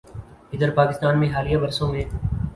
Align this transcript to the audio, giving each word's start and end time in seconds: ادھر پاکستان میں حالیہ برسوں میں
ادھر 0.53 0.69
پاکستان 0.75 1.19
میں 1.19 1.29
حالیہ 1.33 1.57
برسوں 1.57 1.91
میں 1.91 2.03